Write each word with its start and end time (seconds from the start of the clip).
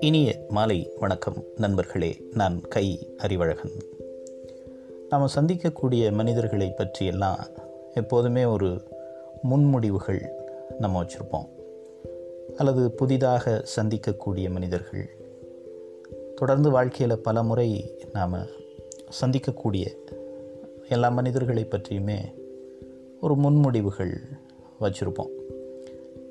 இனிய 0.00 0.34
மாலை 0.48 0.92
வணக்கம் 1.00 1.44
நண்பர்களே 1.56 2.22
நான் 2.32 2.60
கை 2.60 3.14
அறிவழகன். 3.16 3.84
நாம் 5.08 5.28
சந்திக்கக்கூடிய 5.34 6.12
மனிதர்களை 6.12 6.72
பற்றியெல்லாம் 6.76 7.46
எப்போதுமே 7.94 8.44
ஒரு 8.44 8.82
முன்முடிவுகள் 9.50 10.28
நம்ம 10.78 11.04
வச்சுருப்போம். 11.04 11.48
அல்லது 12.56 12.90
புதிதாக 12.90 13.64
சந்திக்கக்கூடிய 13.76 14.50
மனிதர்கள். 14.50 15.10
தொடர்ந்து 16.34 16.70
வாழ்க்கையில் 16.70 17.18
பல 17.18 17.42
முறை 17.42 17.94
நாம் 18.12 18.34
சந்திக்கக்கூடிய 19.20 19.86
எல்லா 20.88 21.08
மனிதர்களை 21.08 21.64
பற்றியுமே 21.64 22.18
ஒரு 23.20 23.34
முன்முடிவுகள் 23.34 24.39
வச்சுருப்போம். 24.80 25.30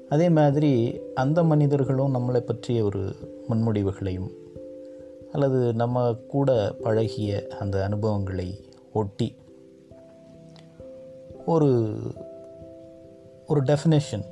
அதே 0.10 0.30
மாதிரி 0.30 1.00
அந்த 1.16 1.44
மனிதர்களும் 1.44 2.14
நம்மளை 2.14 2.40
பற்றிய 2.40 2.84
ஒரு 2.84 3.16
முன்முடிவுகளையும் 3.50 4.30
அல்லது 5.32 5.74
நம்ம 5.74 6.14
கூட 6.14 6.76
பழகிய 6.82 7.48
அந்த 7.60 7.84
அனுபவங்களை 7.84 8.64
ஒட்டி 8.94 9.36
ஒரு 11.46 11.98
ஒரு 13.48 13.62
டெஃபினேஷன் 13.62 14.26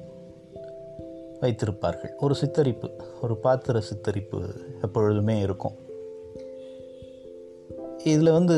வைத்திருப்பார்கள். 1.41 2.11
ஒரு 2.19 2.35
சித்தரிப்பு 2.41 2.89
ஒரு 3.21 3.37
பாத்திர 3.37 3.79
சித்தரிப்பு 3.79 4.39
எப்பொழுதுமே 4.81 5.39
இருக்கும். 5.39 5.75
இதில் 8.03 8.31
வந்து 8.31 8.57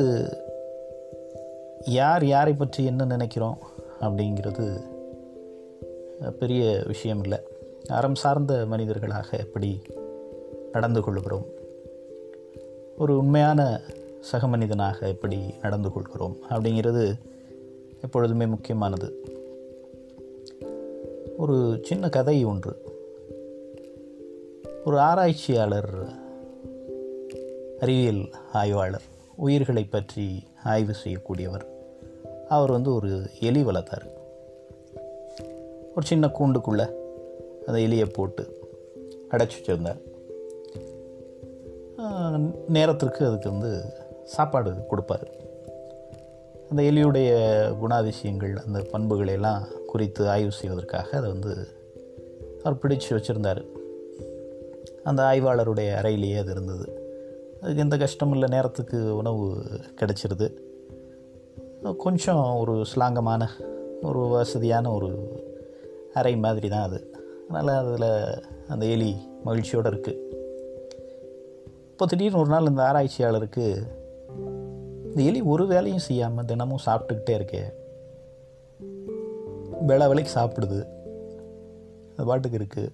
யார் 1.85 2.26
யாரை 2.26 2.53
பற்றி 2.53 2.85
என்ன 2.85 3.05
நினைக்கிறோம் 3.05 3.57
அப்படிங்கிறது 3.99 4.98
பெரிய 6.39 6.83
விஷயம் 6.85 7.23
இல்லை 7.23 7.39
அறம் 7.87 8.15
சார்ந்த 8.15 8.65
மனிதர்களாக 8.65 9.37
எப்படி 9.37 9.81
நடந்து 10.71 11.01
கொள்கிறோம்? 11.01 11.45
ஒரு 12.98 13.17
உண்மையான 13.17 13.81
சக 14.21 14.48
மனிதனாக 14.48 15.07
எப்படி 15.07 15.53
நடந்து 15.61 15.91
கொள்கிறோம்? 15.91 16.37
அப்படிங்கிறது 16.49 17.13
எப்பொழுதுமே 18.01 18.45
முக்கியமானது. 18.45 19.13
ஒரு 21.37 21.79
சின்ன 21.84 22.09
கதை 22.09 22.43
ஒன்று. 22.43 22.81
ஒரு 24.85 24.99
ஆராய்ச்சியாளர் 24.99 25.89
அறிவியல் 27.79 28.29
ஆய்வாளர் 28.54 29.01
உயிர்களை 29.35 29.83
பற்றி 29.83 30.43
ஆய்வு 30.63 30.93
செய்யக்கூடியவர். 31.04 31.65
அவர் 32.49 32.71
வந்து 32.71 32.93
ஒரு 32.93 33.29
எலி 33.39 33.63
வளர்த்தார். 33.63 34.18
ஒரு 35.99 36.07
சின்ன 36.07 36.27
கூண்டுக்குள்ளே 36.27 36.85
அந்த 37.65 37.79
எலியை 37.79 38.13
போட்டு 38.13 38.43
அடைச்சி 39.31 39.57
வச்சுருந்தார் 39.57 39.99
நேரத்திற்கு 42.67 43.25
அதுக்கு 43.25 43.49
வந்து 43.49 43.81
சாப்பாடு 44.23 44.85
கொடுப்பார். 44.87 45.27
அந்த 46.70 46.81
எலியுடைய 46.81 47.31
குணாதிசயங்கள் 47.81 48.55
அந்த 48.55 48.81
பண்புகளை 48.91 49.33
எல்லாம் 49.33 49.67
குறித்து 49.87 50.29
ஆய்வு 50.29 50.51
செய்வதற்காக 50.51 51.17
அதை 51.17 51.31
வந்து 51.31 51.67
அவர் 52.63 52.81
பிடிச்சு 52.81 53.09
வச்சுருந்தார். 53.09 53.65
அந்த 55.03 55.23
ஆய்வாளருடைய 55.23 55.89
அறையிலேயே 56.01 56.37
அது 56.37 56.51
இருந்தது. 56.51 56.87
அதுக்கு 57.61 57.81
எந்த 57.81 57.97
கஷ்டமும் 57.97 58.33
இல்லை 58.33 58.49
நேரத்துக்கு 58.51 59.15
உணவு 59.15 59.63
கிடச்சிருது. 59.95 60.53
கொஞ்சம் 61.97 62.55
ஒரு 62.57 62.85
ஸ்லாங்கமான 62.95 63.47
ஒரு 64.01 64.19
வசதியான 64.19 64.91
ஒரு 64.91 65.47
அறை 66.13 66.38
மாதிரி 66.38 66.69
தான் 66.69 66.81
அது. 66.81 67.12
அதனால் 67.50 67.85
அதில் 67.85 68.44
அந்த 68.68 68.85
எலி 68.85 69.16
மகிழ்ச்சியோடு 69.44 69.90
இருக்குது 69.90 70.28
இப்போ 71.91 72.06
திடீர்னு 72.06 72.40
ஒரு 72.40 72.50
நாள் 72.50 72.68
இந்த 72.68 72.84
ஆராய்ச்சியாளருக்கு 72.84 73.81
இந்த 75.03 75.22
எலி 75.22 75.41
ஒரு 75.41 75.67
வேலையும் 75.67 76.00
செய்யாமல் 76.00 76.45
தினமும் 76.45 76.85
சாப்பிட்டுக்கிட்டே 76.85 77.38
இருக்கே. 77.39 77.61
வேலை 79.81 80.07
வேலைக்கு 80.07 80.39
சாப்பிடுது. 80.39 80.88
அது 82.16 82.25
பாட்டுக்கு 82.25 82.57
இருக்குது 82.57 82.91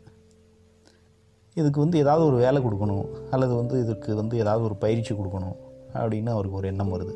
இதுக்கு 1.54 1.80
வந்து 1.80 1.98
ஏதாவது 1.98 2.26
ஒரு 2.26 2.36
வேலை 2.36 2.62
கொடுக்கணும். 2.62 3.08
அல்லது 3.32 3.56
வந்து 3.56 3.80
இதுக்கு 3.80 4.16
வந்து 4.16 4.38
ஏதாவது 4.38 4.64
ஒரு 4.64 4.76
பயிற்சி 4.76 5.16
கொடுக்கணும். 5.16 5.56
அப்படின்னு 5.94 6.30
அவருக்கு 6.30 6.58
ஒரு 6.58 6.68
எண்ணம் 6.68 6.94
வருது. 6.94 7.14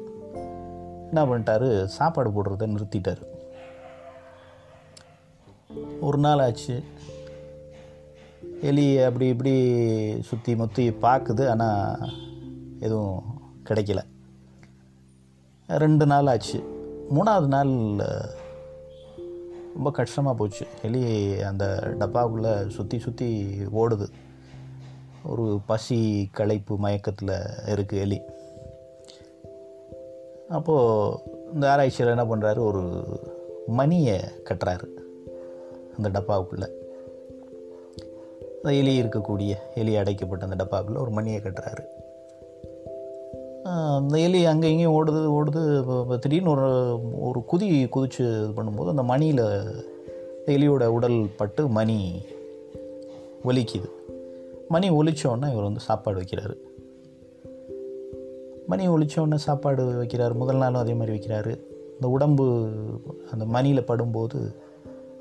என்ன 1.04 1.26
பண்ணிட்டாரு? 1.26 1.86
சாப்பாடு 1.86 2.30
போடுறத 2.30 2.68
நிறுத்திட்டார். 2.68 3.22
ஒரு 6.02 6.18
நாள் 6.18 6.40
ஆச்சு. 6.40 6.84
எலி 8.62 9.00
அப்படி 9.00 9.28
இப்படி 9.28 9.54
சுற்றி 10.22 10.56
முற்றி 10.56 10.90
பார்க்குது 10.90 11.48
ஆனால் 11.48 12.10
எதுவும் 12.80 13.24
கிடைக்கல. 13.70 14.00
ரெண்டு 15.68 16.06
நாள் 16.06 16.28
ஆச்சு. 16.28 16.60
மூணாவது 17.14 17.48
நாள் 17.48 17.74
ரொம்ப 19.74 19.92
கஷ்டமாக 19.92 20.38
போச்சு. 20.38 20.68
எலி 20.82 21.04
அந்த 21.42 21.94
டப்பாவுக்குள்ளே 22.00 22.68
சுற்றி 22.68 23.00
சுற்றி 23.00 23.50
ஓடுது. 23.74 24.08
ஒரு 25.24 25.60
பசி 25.66 26.30
களைப்பு 26.32 26.78
மயக்கத்தில் 26.78 27.36
இருக்குது 27.66 28.00
எலி. 28.00 28.22
அப்போது 30.50 31.20
இந்த 31.54 31.72
ஆராய்ச்சியில் 31.72 32.18
என்ன 32.18 32.36
பண்ணுறாரு 32.36 32.60
ஒரு 32.60 32.84
மணியை 33.68 34.20
கட்டுறாரு. 34.44 34.99
அந்த 36.00 36.10
டப்பாவுக்குள்ளே. 36.20 36.68
அந்த 38.64 38.78
எலி 38.78 39.02
இருக்கக்கூடிய 39.02 39.56
எலி 39.76 39.96
அடைக்கப்பட்ட 39.96 40.46
அந்த 40.46 40.68
டப்பாவுக்குள்ளே 40.68 41.02
ஒரு 41.02 41.12
மணியை 41.12 41.42
கட்டுறாரு. 41.44 41.84
அந்த 43.96 44.20
எலி 44.20 44.46
அங்கே 44.46 44.70
இங்கேயும் 44.70 44.96
ஓடுது 44.98 45.20
ஓடுது. 45.38 46.20
திடீர்னு 46.20 46.50
ஒரு 46.50 47.00
ஒரு 47.20 47.44
குதி 47.52 47.88
குதிச்சு 47.96 48.20
இது 48.20 48.52
பண்ணும்போது 48.56 48.90
அந்த 48.90 49.04
மணியில் 49.04 49.44
எலியோட 50.46 50.86
உடல் 50.86 51.28
பட்டு 51.38 51.68
மணி 51.68 52.22
ஒலிக்குது. 53.46 53.90
மணி 54.68 54.90
ஒலிச்சோடனே 54.90 55.52
இவர் 55.52 55.64
வந்து 55.64 55.80
சாப்பாடு 55.80 56.22
வைக்கிறாரு. 56.22 56.56
மணி 58.68 58.90
ஒழிச்சோடனே 58.90 59.36
சாப்பாடு 59.36 59.84
வைக்கிறார். 60.04 60.34
முதல் 60.34 60.58
நாளும் 60.58 60.82
அதே 60.82 60.94
மாதிரி 60.94 61.18
வைக்கிறாரு. 61.18 61.60
இந்த 61.94 62.10
உடம்பு 62.10 62.70
அந்த 63.32 63.46
மணியில் 63.46 63.88
படும்போது 63.88 64.56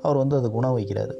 அவர் 0.01 0.17
வந்து 0.17 0.35
அதுக்கு 0.35 0.57
உணவு 0.57 0.79
வைக்கிறாரு. 0.79 1.15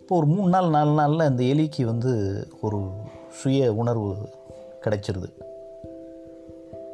இப்போ 0.00 0.16
ஒரு 0.16 0.26
மூணு 0.26 0.48
நாள் 0.48 0.68
நாலு 0.68 0.90
நாளில் 0.90 1.20
அந்த 1.20 1.42
எலிக்கு 1.42 1.82
வந்து 1.82 2.46
ஒரு 2.60 2.88
சுய 3.30 3.74
உணர்வு 3.74 4.14
கிடைச்சிருது. 4.84 5.32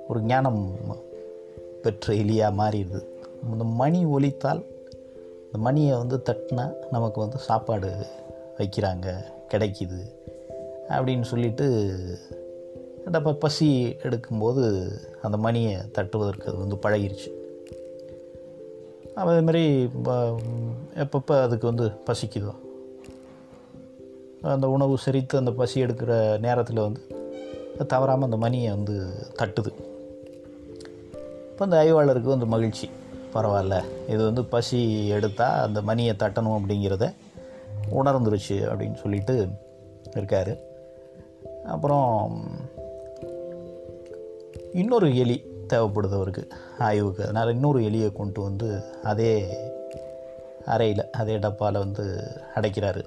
ஒரு 0.09 0.21
ஞானம் 0.21 0.77
பெற்ற 1.83 2.15
எலியாக 2.15 2.55
மாறிடுது. 2.55 3.03
இந்த 3.53 3.65
மணி 3.65 4.05
ஒலித்தால் 4.05 4.65
இந்த 5.45 5.59
மணியை 5.59 5.97
வந்து 5.97 6.23
தட்டினா 6.31 6.73
நமக்கு 6.91 7.21
வந்து 7.21 7.39
சாப்பாடு 7.39 8.07
வைக்கிறாங்க 8.59 9.25
கிடைக்கிது 9.51 10.01
அப்படின்னு 10.89 11.23
சொல்லிட்டு 11.23 11.65
டப்ப 13.13 13.33
பசி 13.33 13.97
எடுக்கும்போது 14.03 14.91
அந்த 15.23 15.37
மணியை 15.37 15.75
தட்டுவதற்கு 15.75 16.47
அது 16.47 16.57
வந்து 16.57 16.77
பழகிருச்சு. 16.77 17.43
அதேமாரி 19.17 19.91
எப்பப்போ 20.95 21.43
அதுக்கு 21.43 21.67
வந்து 21.67 21.91
பசிக்குதோ 22.07 22.55
அந்த 24.43 24.69
உணவு 24.69 24.99
செரித்து 25.07 25.37
அந்த 25.37 25.53
பசி 25.53 25.85
எடுக்கிற 25.85 26.39
நேரத்தில் 26.39 26.77
வந்து 26.77 27.03
தவறாமல் 27.87 28.25
அந்த 28.25 28.37
மணியை 28.37 28.71
வந்து 28.71 29.13
தட்டுது. 29.39 29.73
இப்போ 31.51 31.65
அந்த 31.65 31.77
ஆய்வாளருக்கு 31.85 32.33
வந்து 32.35 32.47
மகிழ்ச்சி. 32.47 32.91
பரவாயில்ல 33.35 33.85
இது 34.09 34.25
வந்து 34.25 34.45
பசி 34.45 35.09
எடுத்தால் 35.09 35.63
அந்த 35.63 35.83
மணியை 35.83 36.15
தட்டணும் 36.19 36.59
அப்படிங்கிறத 36.59 37.15
உணர்ந்துருச்சு 37.91 38.57
அப்படின்னு 38.73 38.95
சொல்லிட்டு 38.95 39.49
இருக்கார். 40.13 40.59
அப்புறம் 41.65 42.41
இன்னொரு 44.73 45.17
எலி 45.17 45.43
தேவைப்படுது 45.69 46.15
அவருக்கு 46.15 46.49
ஆய்வுக்கு. 46.79 47.23
அதனால் 47.23 47.53
இன்னொரு 47.53 47.81
எலியை 47.81 48.13
கொண்டு 48.13 48.43
வந்து 48.43 48.83
அதே 49.03 49.47
அறையில் 50.67 51.11
அதே 51.11 51.37
டப்பாவில் 51.37 51.79
வந்து 51.79 52.23
அடைக்கிறாரு. 52.55 53.05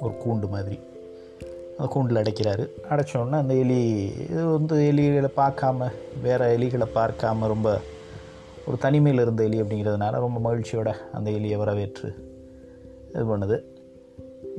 ஒரு 0.00 0.14
கூண்டு 0.26 0.48
மாதிரி. 0.48 0.80
அந்த 1.78 1.92
கூண்டில் 1.92 2.16
அடைக்கிறாரு. 2.16 2.68
அடைச்சோடனே 2.90 3.32
அந்த 3.32 3.54
எலி 3.54 4.04
இது 4.30 4.44
வந்து 4.46 4.76
எலிகளை 4.92 5.30
பார்க்காம 5.36 5.90
வேறு 6.22 6.58
எலிகளை 6.58 6.86
பார்க்காம 6.94 7.46
ரொம்ப 7.46 7.78
ஒரு 8.66 8.78
தனிமையில் 8.78 9.22
இருந்த 9.22 9.44
எலி 9.44 9.62
அப்படிங்கிறதுனால 9.62 10.10
ரொம்ப 10.10 10.38
மகிழ்ச்சியோட 10.50 10.94
அந்த 11.12 11.30
எலியை 11.30 11.56
வரவேற்று 11.56 12.14
இது 13.14 13.36
பண்ணுது. 13.36 13.60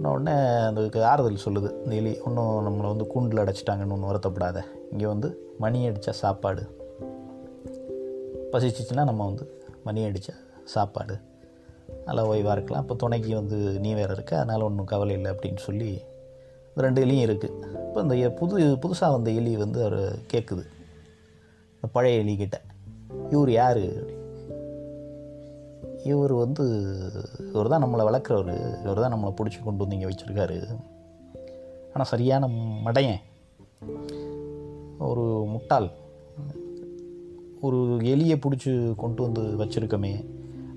உடனே 0.04 0.32
அதுக்கு 0.60 1.06
ஆறுதல் 1.06 1.46
சொல்லுது. 1.46 1.84
இந்த 1.84 1.96
எலி 1.96 2.20
ஒன்றும் 2.26 2.68
நம்மளை 2.68 2.88
வந்து 2.88 3.08
கூண்டில் 3.08 3.38
அடைச்சிட்டாங்கன்னு 3.38 4.02
ஒன்று 4.02 4.12
வருத்தப்படாத. 4.12 4.62
இங்கே 4.92 5.06
வந்து 5.06 5.54
மணி 5.60 5.90
அடித்தா 5.90 6.10
சாப்பாடு 6.10 6.87
பசிச்சிச்சுன்னா 8.52 9.04
நம்ம 9.04 9.26
வந்து 9.26 9.46
மணி 9.84 10.02
அடித்தா 10.04 10.36
சாப்பாடு. 10.64 11.16
நல்லா 12.06 12.24
ஓய்வாக 12.28 12.52
இருக்கலாம். 12.52 12.84
இப்போ 12.84 12.96
துணைக்கு 12.96 13.36
வந்து 13.36 13.58
நீ 13.58 13.94
வேறு 13.94 14.14
இருக்க. 14.14 14.36
அதனால் 14.36 14.62
ஒன்றும் 14.62 14.86
கவலை 14.86 15.16
இல்லை 15.16 15.32
அப்படின்னு 15.32 15.58
சொல்லி 15.58 15.90
இந்த 16.70 16.82
ரெண்டு 16.86 17.06
எலியும் 17.06 17.26
இருக்குது 17.28 17.56
இப்போ 17.88 18.02
இந்த 18.02 18.30
புது 18.30 18.58
புதுசாக 18.76 19.12
வந்த 19.12 19.32
எலி 19.32 19.58
வந்து 19.58 19.80
அவர் 19.84 20.00
கேட்குது 20.34 20.66
இந்த 21.76 21.88
பழைய 21.92 22.24
எலிக்கிட்ட 22.24 22.58
இவர் 23.30 23.52
யார்? 23.52 23.86
இவர் 26.04 26.34
வந்து 26.34 26.66
இவர் 27.54 27.68
தான் 27.68 27.84
நம்மளை 27.84 28.04
வளர்க்குறவர். 28.10 28.82
இவர் 28.84 29.00
தான் 29.00 29.14
நம்மளை 29.14 29.32
பிடிச்சி 29.40 29.60
கொண்டு 29.64 29.88
வந்து 29.88 29.96
இங்கே 29.96 30.08
வச்சுருக்காரு. 30.08 30.58
ஆனால் 31.94 32.12
சரியான 32.14 32.48
மடையன். 32.86 33.22
ஒரு 35.00 35.46
முட்டாள். 35.48 35.90
ஒரு 37.62 37.78
எலியை 38.02 38.40
பிடிச்சி 38.40 38.96
கொண்டு 38.96 39.22
வந்து 39.22 39.42
வச்சுருக்கமே 39.42 40.26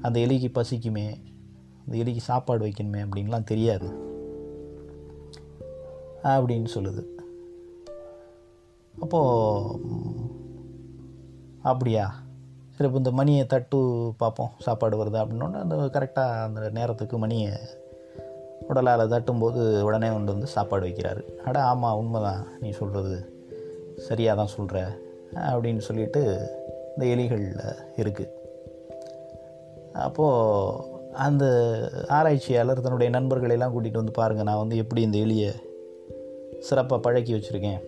அந்த 0.02 0.20
எலிக்கு 0.20 0.50
பசிக்குமே 0.54 1.22
அந்த 1.86 2.10
எலிக்கு 2.10 2.16
சாப்பாடு 2.16 2.66
வைக்கணுமே 2.66 3.06
அப்படின்லாம் 3.06 3.44
தெரியாது. 3.44 4.08
அப்படின்னு 6.24 6.66
சொல்லுது. 6.74 7.04
அப்போது 9.00 9.78
அப்படியா? 11.62 12.22
சரி 12.70 12.84
இப்போ 12.84 12.96
இந்த 12.96 13.10
மணியை 13.10 13.46
தட்டு 13.46 14.12
பார்ப்போம் 14.16 14.50
சாப்பாடு 14.58 15.04
வருதா 15.04 15.08
அப்படின்னோடனே 15.08 15.60
அந்த 15.60 15.76
கரெக்டாக 15.76 16.42
அந்த 16.42 16.70
நேரத்துக்கு 16.70 17.18
மணியை 17.18 17.50
உடலால் 18.68 19.08
தட்டும்போது 19.08 19.80
உடனே 19.80 20.08
கொண்டு 20.08 20.32
வந்து 20.32 20.46
சாப்பாடு 20.46 20.86
வைக்கிறாரு. 20.86 21.22
அட 21.44 21.62
ஆமாம் 21.62 21.96
உண்மைதான். 21.96 22.46
நீ 22.60 22.70
சொல்கிறது 22.70 23.32
சரியாக 23.96 24.36
தான் 24.36 24.54
சொல்கிற 24.56 24.98
அப்படின்னு 25.34 25.78
சொல்லிட்டு 25.78 26.22
இந்த 26.96 27.22
எலிகளில் 27.22 27.74
இருக்குது 27.96 28.28
அப்போது 29.92 30.98
அந்த 31.12 31.44
ஆராய்ச்சியாளர் 32.08 32.80
தன்னுடைய 32.80 33.12
நண்பர்களெல்லாம் 33.12 33.70
கூட்டிகிட்டு 33.70 33.92
வந்து 33.92 34.12
பாருங்கள் 34.12 34.44
நான் 34.44 34.56
வந்து 34.56 34.76
எப்படி 34.76 35.02
இந்த 35.02 35.18
எலியை 35.18 35.52
சிறப்பாக 36.58 37.02
பழக்கி 37.02 37.34
வச்சுருக்கேன் 37.34 37.80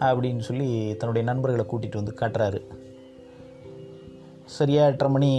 அப்படின்னு 0.00 0.38
சொல்லி 0.38 0.96
தன்னுடைய 0.96 1.32
நண்பர்களை 1.32 1.66
கூட்டிகிட்டு 1.66 2.04
வந்து 2.04 2.14
காட்டுறாரு. 2.20 2.62
சரியாக 4.44 4.90
எட்டரை 4.90 5.12
மணி 5.12 5.30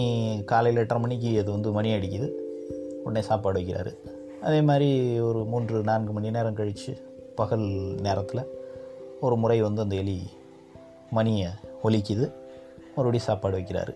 காலையில் 0.45 0.81
எட்டரை 0.81 1.03
மணிக்கு 1.03 1.39
அது 1.39 1.51
வந்து 1.51 1.71
மணி 1.71 1.91
அடிக்குது. 1.91 2.29
உடனே 3.03 3.25
சாப்பாடு 3.25 3.59
வைக்கிறாரு. 3.59 3.95
அதே 4.41 4.61
மாதிரி 4.61 5.19
ஒரு 5.19 5.45
மூன்று 5.45 5.83
நான்கு 5.83 6.13
மணி 6.13 6.31
நேரம் 6.31 6.53
கழித்து 6.53 6.97
பகல் 7.35 7.95
நேரத்தில் 8.01 8.63
ஒரு 9.21 9.35
முறை 9.35 9.61
வந்து 9.61 9.81
அந்த 9.81 9.95
எலி 9.95 10.21
மணியை 11.11 11.49
ஒலிக்குது. 11.83 12.31
மறுபடியும் 12.95 13.25
சாப்பாடு 13.25 13.57
வைக்கிறாரு. 13.57 13.95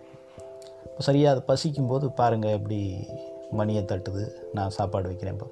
இப்போ 0.84 0.98
சரியாக 0.98 1.42
அது 1.44 1.44
பசிக்கும்போது 1.50 2.14
பாருங்கள் 2.14 2.50
எப்படி 2.50 3.06
மணியை 3.50 3.82
தட்டுது. 3.82 4.28
நான் 4.52 4.70
சாப்பாடு 4.70 5.06
வைக்கிறேன் 5.06 5.34
இப்போ. 5.34 5.48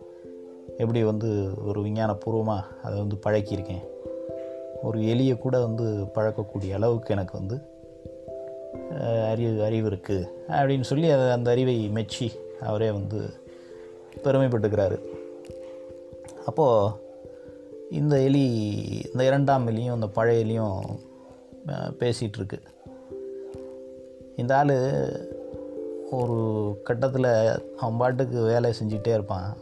எப்படி 0.77 1.05
வந்து 1.05 1.51
ஒரு 1.65 1.83
விஞ்ஞானபூர்வமாக 1.83 2.65
அதை 2.83 2.99
வந்து 2.99 3.17
பழக்கியிருக்கேன். 3.27 3.85
ஒரு 4.83 4.99
எலியை 4.99 5.39
கூட 5.39 5.61
வந்து 5.61 5.85
பழக்கக்கூடிய 6.15 6.73
அளவுக்கு 6.73 7.15
எனக்கு 7.15 7.39
வந்து 7.39 7.77
அறிவு 9.31 9.65
அறிவு 9.65 9.91
இருக்குது 9.91 10.29
அப்படின்னு 10.49 10.81
சொல்லி 10.81 11.11
அதை 11.11 11.31
அந்த 11.31 11.51
அறிவை 11.51 11.89
மெச்சி 11.89 12.33
அவரே 12.61 12.91
வந்து 12.91 13.31
பெருமைப்பட்டுக்கிறாரு. 14.25 14.99
அப்போது 16.47 16.93
இந்த 17.91 18.21
எலி 18.21 18.47
இந்த 19.13 19.25
இரண்டாம் 19.25 19.69
எலியும் 19.69 19.95
இந்த 19.95 20.07
பழைய 20.07 20.45
எலியும் 20.45 20.81
பேசிகிட்ருக்கு 21.69 22.63
இந்த 24.37 24.57
ஆள் 24.57 24.77
ஒரு 26.11 26.37
கட்டத்தில் 26.85 27.63
அவன் 27.77 27.97
பாட்டுக்கு 27.99 28.43
வேலை 28.43 28.73
செஞ்சுட்டே 28.83 29.09
இருப்பான். 29.09 29.57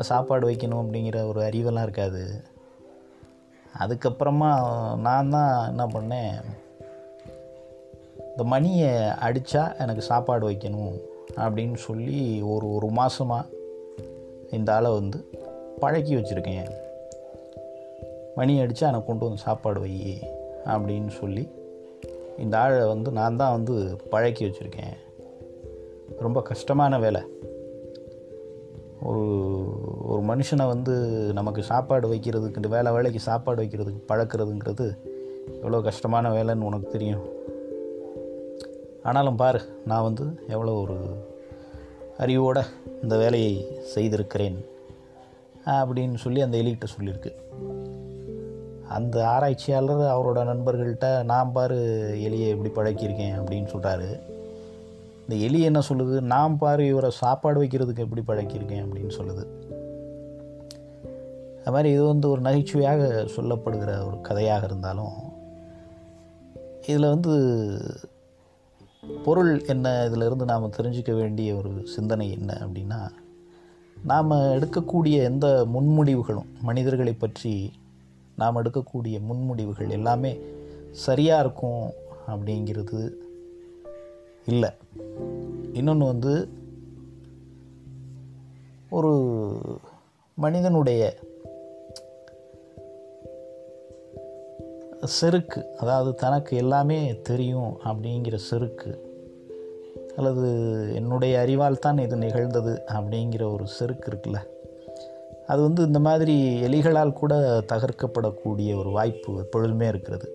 சாப்பாடு 0.00 0.50
வைக்கணும் 0.50 0.84
அப்படிங்கிற 0.84 1.26
ஒரு 1.26 1.40
அறிவெல்லாம் 1.40 1.82
இருக்காது. 1.82 2.42
அதுக்கப்புறமா 3.78 4.50
நான் 4.98 5.30
தான் 5.30 5.68
என்ன 5.68 5.86
பண்ணேன் 5.86 6.34
இந்த 8.28 8.44
மணியை 8.44 8.90
அடித்தா 8.96 9.78
எனக்கு 9.78 10.02
சாப்பாடு 10.02 10.50
வைக்கணும் 10.50 11.00
அப்படின்னு 11.36 11.74
சொல்லி 11.74 12.40
ஒரு 12.40 12.72
ஒரு 12.72 12.86
மாதமாக 12.86 13.48
இந்த 14.50 14.74
ஆளை 14.74 14.92
வந்து 14.92 15.28
பழக்கி 15.84 16.14
வச்சுருக்கேன். 16.16 16.70
மணி 18.36 18.52
அடித்தா 18.60 18.86
எனக்கு 18.90 19.06
கொண்டு 19.06 19.24
வந்து 19.24 19.44
சாப்பாடு 19.46 19.80
வை 19.80 19.92
அப்படின்னு 20.64 21.10
சொல்லி 21.20 21.44
இந்த 22.38 22.54
ஆளை 22.58 22.86
வந்து 22.86 23.10
நான் 23.18 23.40
தான் 23.40 23.56
வந்து 23.56 23.74
பழக்கி 24.10 24.44
வச்சுருக்கேன். 24.44 24.94
ரொம்ப 26.18 26.38
கஷ்டமான 26.42 26.98
வேலை. 26.98 27.22
ஒரு 29.08 29.24
ஒரு 30.10 30.20
மனுஷனை 30.30 30.66
வந்து 30.66 30.94
நமக்கு 31.32 31.62
சாப்பாடு 31.62 32.06
வைக்கிறதுக்கு 32.12 32.68
வேலை 32.68 32.92
வேலைக்கு 32.92 33.20
சாப்பாடு 33.20 33.62
வைக்கிறதுக்கு 33.62 34.02
பழக்கிறதுங்கிறது 34.08 34.86
எவ்வளோ 35.56 35.80
கஷ்டமான 35.80 36.30
வேலைன்னு 36.36 36.68
உனக்கு 36.70 36.88
தெரியும். 36.90 37.24
ஆனாலும் 39.02 39.40
பாரு 39.42 39.60
நான் 39.86 40.06
வந்து 40.08 40.26
எவ்வளோ 40.48 40.72
ஒரு 40.72 40.98
அறிவோடு 42.18 42.62
இந்த 43.02 43.16
வேலையை 43.16 43.54
செய்திருக்கிறேன். 43.94 44.58
அப்படின்னு 45.66 46.14
சொல்லி 46.14 46.40
அந்த 46.40 46.58
எலிகிட்ட 46.58 46.84
சொல்லியிருக்கு. 46.98 47.32
அந்த 48.88 49.28
ஆராய்ச்சியாளர் 49.28 50.16
அவரோட 50.16 50.36
நண்பர்கள்ட்ட 50.36 51.24
நான் 51.24 51.52
பாரு 51.52 51.76
எலியை 52.18 52.48
எப்படி 52.48 52.90
பழக்கியிருக்கேன் 52.90 53.40
அப்படின்னு 53.40 53.66
சொல்கிறாரு 53.66 54.20
இந்த 55.28 55.44
எலி 55.44 55.60
என்ன 55.60 55.80
சொல்லுது? 55.88 56.20
நான் 56.20 56.58
பாரு 56.58 56.86
இவரை 56.86 57.10
சாப்பாடு 57.10 57.62
வைக்கிறதுக்கு 57.62 58.06
எப்படி 58.06 58.22
பழக்கியிருக்கேன் 58.26 58.84
அப்படின்னு 58.84 59.12
சொல்லுது. 59.18 59.46
அது 61.60 61.72
மாதிரி 61.72 61.90
இது 61.90 62.04
வந்து 62.04 62.30
ஒரு 62.30 62.40
நகைச்சுவையாக 62.40 63.26
சொல்லப்படுகிற 63.36 64.06
ஒரு 64.06 64.20
கதையாக 64.20 64.64
இருந்தாலும் 64.64 65.12
இதில் 66.82 67.08
வந்து 67.08 67.32
பொருள் 69.24 69.64
என்ன 69.64 70.04
இதிலிருந்து 70.06 70.44
நாம் 70.44 70.72
தெரிஞ்சுக்க 70.72 71.14
வேண்டிய 71.14 71.54
ஒரு 71.54 71.86
சிந்தனை 71.86 72.30
என்ன 72.30 72.58
அப்படின்னா 72.60 73.08
நாம் 74.04 74.30
எடுக்கக்கூடிய 74.30 75.10
எந்த 75.10 75.66
முன்முடிவுகளும் 75.74 76.44
மனிதர்களை 76.62 77.12
பற்றி 77.12 77.72
நாம் 78.36 78.56
எடுக்கக்கூடிய 78.56 79.20
முன்முடிவுகள் 79.32 79.90
எல்லாமே 79.90 80.38
சரியாக 80.90 81.40
இருக்கும் 81.40 81.90
அப்படிங்கிறது 82.26 83.10
இல்லை. 84.46 84.70
இன்னொன்று 85.72 86.06
வந்து 86.06 86.48
ஒரு 88.90 89.40
மனிதனுடைய 90.34 91.16
செருக்கு 95.02 95.76
அதாவது 95.78 96.14
தனக்கு 96.14 96.56
எல்லாமே 96.56 97.20
தெரியும் 97.22 97.76
அப்படிங்கிற 97.84 98.36
செருக்கு 98.36 99.13
அல்லது 100.16 100.48
என்னுடைய 100.94 101.40
அறிவால் 101.40 101.78
தான் 101.78 101.98
இது 101.98 102.16
நிகழ்ந்தது 102.16 102.82
அப்படிங்கிற 102.92 103.52
ஒரு 103.52 103.66
செருக்கு 103.66 104.10
இருக்குல்ல. 104.10 104.36
அது 105.46 105.62
வந்து 105.62 105.82
இந்த 105.86 105.98
மாதிரி 105.98 106.62
எலிகளால் 106.62 107.12
கூட 107.12 107.62
தகர்க்கப்படக்கூடிய 107.72 108.78
ஒரு 108.78 108.90
வாய்ப்பு 108.90 109.38
எப்பொழுதுமே 109.38 109.88
இருக்கிறது. 109.88 110.28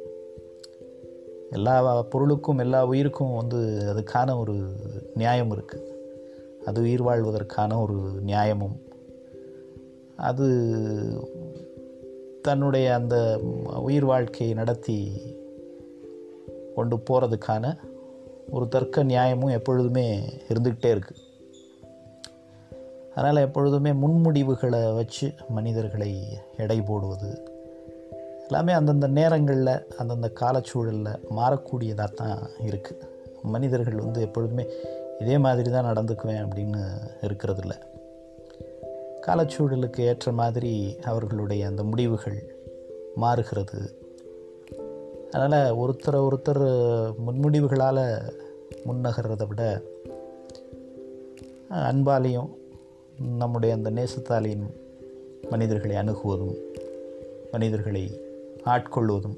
எல்லா 1.51 2.01
பொருளுக்கும் 2.01 2.57
எல்லா 2.57 2.85
உயிருக்கும் 2.85 3.35
வந்து 3.35 3.57
அதுக்கான 3.93 4.39
ஒரு 4.39 4.55
நியாயம் 5.15 5.53
இருக்குது 5.55 5.87
அது 6.65 6.81
உயிர் 6.81 7.03
வாழ்வதற்கான 7.03 7.81
ஒரு 7.81 7.97
நியாயமும். 8.21 8.77
அது 10.15 10.47
தன்னுடைய 12.41 12.93
அந்த 12.93 13.39
உயிர் 13.81 14.05
வாழ்க்கையை 14.05 14.55
நடத்தி 14.55 15.11
கொண்டு 16.75 16.97
போகிறதுக்கான 16.97 17.77
ஒரு 18.51 18.67
தர்க்க 18.67 19.03
நியாயமும் 19.03 19.49
எப்பொழுதுமே 19.49 20.19
இருந்துக்கிட்டே 20.47 20.97
இருக்குது 20.97 21.27
அதனால் 23.15 23.43
எப்பொழுதுமே 23.43 23.91
முன்முடிவுகளை 23.91 24.95
வச்சு 24.95 25.33
மனிதர்களை 25.49 26.37
எடை 26.57 26.81
போடுவது 26.81 27.57
எல்லாமே 28.41 28.73
அந்தந்த 28.73 29.07
நேரங்களில் 29.07 29.95
அந்தந்த 29.97 30.31
காலச்சூழலில் 30.39 31.19
மாறக்கூடியதாக 31.35 32.13
தான் 32.13 32.39
இருக்குது 32.65 33.07
மனிதர்கள் 33.41 33.93
வந்து 33.93 34.21
எப்பொழுதுமே 34.21 34.65
இதே 35.19 35.37
மாதிரி 35.37 35.69
தான் 35.69 35.85
நடந்துக்குவேன் 35.85 36.45
அப்படின்னு 36.45 36.81
இருக்கிறதில்ல. 37.21 37.71
காலச்சூழலுக்கு 39.27 39.99
ஏற்ற 39.99 40.31
மாதிரி 40.31 40.99
அவர்களுடைய 41.03 41.67
அந்த 41.67 41.83
முடிவுகள் 41.83 42.55
மாறுகிறது. 43.15 43.98
அதனால் 45.31 45.75
ஒருத்தரை 45.75 46.27
ஒருத்தர் 46.27 46.67
முன்முடிவுகளால் 47.27 48.31
முன்னகர்றதை 48.85 49.47
விட 49.47 49.81
அன்பாலையும் 51.69 52.49
நம்முடைய 53.37 53.75
அந்த 53.75 53.91
நேசத்தாலையும் 53.91 54.73
மனிதர்களை 55.49 55.95
அணுகுவதும் 55.95 56.55
மனிதர்களை 57.51 58.21
ஆட்கொள்வதும் 58.65 59.37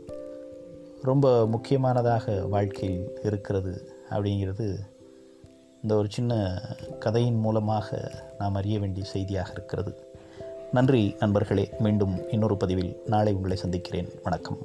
ரொம்ப 1.02 1.48
முக்கியமானதாக 1.48 2.46
வாழ்க்கையில் 2.46 3.20
இருக்கிறது 3.24 3.92
அப்படிங்கிறது 4.10 4.76
இந்த 5.82 5.96
ஒரு 5.96 6.08
சின்ன 6.10 6.62
கதையின் 7.00 7.40
மூலமாக 7.40 8.12
நாம் 8.40 8.56
அறிய 8.56 8.80
வேண்டிய 8.80 9.06
செய்தியாக 9.06 9.52
இருக்கிறது. 9.52 9.94
நன்றி 10.72 11.16
நண்பர்களே. 11.20 11.70
மீண்டும் 11.80 12.30
இன்னொரு 12.30 12.58
பதிவில் 12.58 13.02
நாளை 13.06 13.34
உங்களை 13.34 13.58
சந்திக்கிறேன். 13.58 14.10
வணக்கம். 14.24 14.58